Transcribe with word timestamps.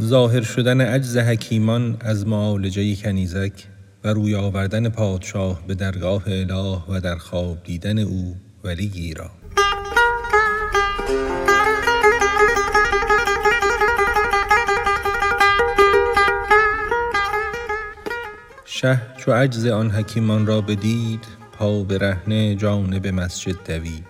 ظاهر 0.00 0.42
شدن 0.42 0.80
عجز 0.80 1.16
حکیمان 1.16 1.96
از 2.00 2.26
معالجه 2.26 2.96
کنیزک 2.96 3.52
و 4.04 4.08
روی 4.08 4.34
آوردن 4.34 4.88
پادشاه 4.88 5.66
به 5.66 5.74
درگاه 5.74 6.22
اله 6.26 6.82
و 6.88 7.00
در 7.00 7.16
خواب 7.16 7.62
دیدن 7.64 7.98
او 7.98 8.36
ولیی 8.64 9.14
را. 9.14 9.30
شه 18.64 19.00
چو 19.16 19.32
عجز 19.32 19.66
آن 19.66 19.90
حکیمان 19.90 20.46
را 20.46 20.60
بدید 20.60 21.24
پا 21.52 21.82
برهنه 21.82 22.54
جانب 22.54 23.06
مسجد 23.06 23.56
دوید. 23.66 24.06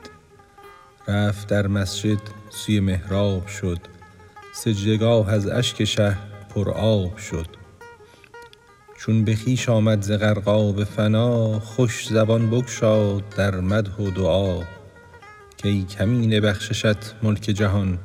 رفت 1.08 1.48
در 1.48 1.66
مسجد 1.66 2.18
سوی 2.50 2.80
محراب 2.80 3.46
شد. 3.46 3.91
سجده 4.54 4.96
گاه 4.96 5.30
از 5.32 5.46
اشک 5.46 5.84
شه 5.84 6.16
پر 6.54 6.70
آب 6.70 7.16
شد. 7.16 7.46
چون 8.98 9.24
به 9.24 9.36
خویش 9.36 9.68
آمد 9.68 10.02
ز 10.02 10.12
غرقاب 10.12 10.84
فنا 10.84 11.60
خوش 11.60 12.08
زبان 12.08 12.50
بگشاد 12.50 13.28
در 13.28 13.60
مدح 13.60 13.96
و 13.96 14.10
دعا. 14.10 14.62
کای 15.62 15.82
کمینه 15.82 16.40
بخششت 16.40 17.14
ملک 17.22 17.40
جهان 17.40 17.98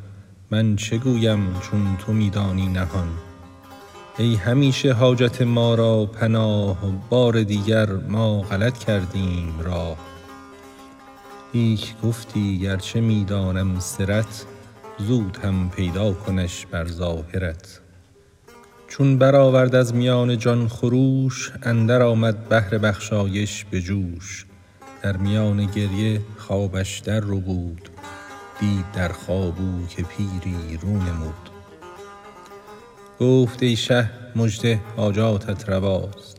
من 0.52 0.76
چه 0.76 0.98
گویم 0.98 1.60
چون 1.60 1.98
تو 1.98 2.14
می 2.14 2.30
دانی 2.30 2.68
نهان. 2.68 3.08
ای 4.18 4.36
همیشه 4.36 4.94
حاجت 4.94 5.42
ما 5.42 5.76
را 5.76 6.06
پناه 6.06 6.78
بار 7.10 7.44
دیگر 7.44 7.92
ما 7.92 8.42
غلط 8.42 8.78
کردیم 8.78 9.60
راه. 9.60 9.98
لیک 11.54 12.02
گفتی 12.04 12.60
گرچه 12.60 13.02
می 13.02 13.26
دانم 13.26 13.80
سرت 13.80 14.46
زود 15.00 15.38
هم 15.44 15.70
پیدا 15.70 16.14
کنش 16.14 16.66
بر 16.66 16.88
ظاهرت. 16.88 17.80
چون 18.88 19.18
برآورد 19.18 19.76
از 19.76 19.96
میان 19.96 20.38
جان 20.38 20.68
خروش 20.68 21.52
اندر 21.64 22.02
آمد 22.02 22.50
بحر 22.50 22.78
بخشایش 22.78 23.66
به 23.66 23.82
جوش. 23.82 24.46
در 25.04 25.18
میان 25.18 25.66
گریه 25.66 26.22
خوابش 26.38 27.00
در 27.00 27.20
ربود 27.20 27.90
دید 28.60 28.92
در 28.94 29.10
خواب 29.10 29.60
او 29.60 29.88
که 29.90 30.04
پیری 30.04 30.78
رو 30.82 30.90
نمود. 30.90 31.50
گفت 33.20 33.64
ای 33.64 33.76
شه 33.76 34.10
مژده 34.36 34.80
حاجاتت 34.96 35.70
رواست. 35.70 36.38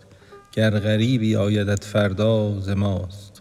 گر 0.52 0.70
غریبی 0.70 1.36
آیدت 1.36 1.84
فردا 1.84 2.60
ز 2.60 2.68
ماست. 2.68 3.38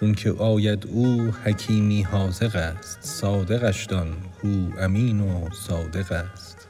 چونک 0.00 0.26
آید 0.38 0.86
او 0.86 1.32
حکیمی 1.44 2.02
حاذق 2.02 2.56
است 2.56 2.98
صادقش 3.00 3.84
دان 3.86 4.16
امین 4.78 5.20
و 5.20 5.48
صادق 5.50 6.12
است. 6.12 6.68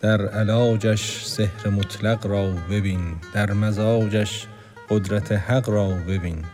در 0.00 0.26
علاجش 0.28 1.24
سحر 1.26 1.68
مطلق 1.68 2.26
را 2.26 2.50
ببین 2.70 3.16
در 3.34 3.52
مزاجش 3.52 4.46
قدرت 4.90 5.32
حق 5.32 5.68
را 5.68 5.88
ببین. 5.88 6.44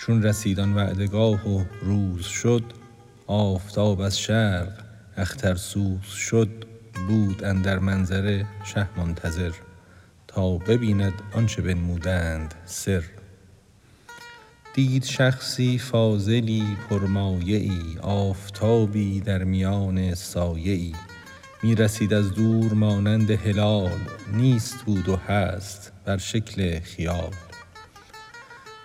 چون 0.00 0.22
رسید 0.22 0.60
آن 0.60 0.74
وعده 0.74 1.06
گاه 1.06 1.48
و 1.48 1.64
روز 1.82 2.24
شد 2.24 2.64
آفتاب 3.26 4.00
از 4.00 4.18
شرق 4.18 4.72
اخترسوز 5.16 6.02
شد 6.02 6.64
بود 7.08 7.44
اندر 7.44 7.78
منظره 7.78 8.46
شه 8.64 8.88
منتظر. 8.96 9.52
تا 10.26 10.58
ببیند 10.58 11.22
آنچ 11.32 11.60
بنمودند 11.60 12.54
سر. 12.64 13.02
دید 14.74 15.04
شخصی 15.04 15.78
فاضلی 15.78 16.76
پرمایه 16.90 17.56
ای 17.56 17.98
آفتابی 18.02 19.20
در 19.20 19.44
میان 19.44 20.14
سایه 20.14 20.72
ای 20.72 20.92
می 21.62 21.74
رسید 21.74 22.14
از 22.14 22.34
دور 22.34 22.72
مانند 22.72 23.30
هلال 23.30 23.98
نیست 24.32 24.82
بود 24.84 25.08
و 25.08 25.16
هست 25.16 25.92
بر 26.04 26.16
شکل 26.16 26.80
خیال. 26.80 27.30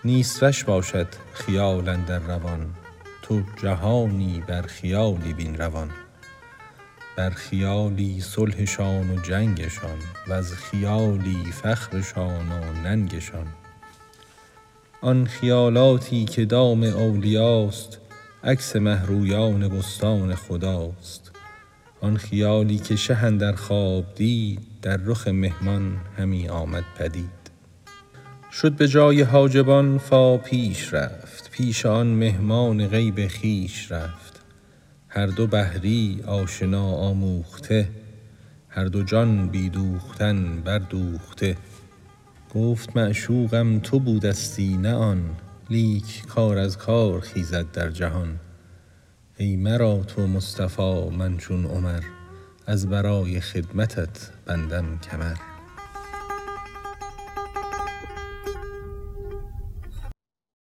نیست 0.06 0.44
وش 0.44 0.64
باشد 0.64 1.08
خیال 1.34 1.90
اندر 1.90 2.20
روان 2.20 2.74
تو 3.22 3.42
جهانی 3.64 4.44
بر 4.48 4.62
خیالی 4.62 5.34
بین 5.34 5.58
روان. 5.58 5.90
بر 7.18 7.30
خیالی 7.30 8.22
صلحشان 8.22 9.10
و 9.10 9.22
جنگشان 9.22 10.00
وز 10.28 10.54
خیالی 10.54 11.52
فخرشان 11.52 12.52
و 12.52 12.74
ننگشان. 12.84 13.48
آن 15.02 15.26
خیالاتی 15.26 16.26
که 16.26 16.46
دام 16.46 16.84
اولیاست 16.84 17.98
عکس 18.44 18.76
مه 18.76 19.06
رویان 19.06 19.68
بستان 19.68 20.36
خداست. 20.36 21.32
آن 22.02 22.18
خیالی 22.18 22.78
که 22.78 22.96
شه 22.96 23.18
اندر 23.18 23.52
خواب 23.52 24.16
دید 24.16 24.60
در 24.82 24.98
رخ 24.98 25.28
مهمان 25.28 25.98
همی 26.18 26.50
آمد 26.50 26.84
پدید. 26.98 27.52
شد 28.52 28.72
به 28.72 28.88
جای 28.88 29.22
حاجبان 29.22 29.98
فا 29.98 30.38
پیش 30.38 30.94
رفت 30.94 31.52
پیش 31.52 31.86
آن 31.86 32.08
مهمان 32.08 32.88
غیب 32.88 33.28
خویش 33.28 33.92
رفت. 33.92 34.42
هر 35.08 35.28
دو 35.28 35.48
بحری 35.48 36.24
آشنا 36.28 36.92
آموخته 36.96 37.90
هر 38.70 38.86
دو 38.86 39.04
جان 39.04 39.48
بی 39.48 39.70
دوختن 39.70 40.62
بردوخته. 40.62 41.58
گفت 42.56 42.98
معشوقم 42.98 43.80
تو 43.80 44.00
بودستی 44.00 44.78
نه 44.78 44.94
آن. 44.94 45.36
لیک 45.70 46.26
کار 46.28 46.58
از 46.58 46.78
کار 46.78 47.20
خیزد 47.20 47.72
در 47.72 47.90
جهان. 47.90 48.40
ای 49.38 49.56
مرا 49.56 50.04
تو 50.04 50.28
مصطفی 50.28 51.10
من 51.10 51.38
چون 51.38 51.66
عمر. 51.66 52.04
از 52.68 52.90
برای 52.90 53.42
خدمتت 53.42 54.30
بندم 54.46 55.00
کمر. 55.00 55.59